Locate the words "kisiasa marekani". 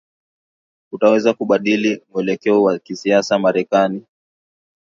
2.79-4.05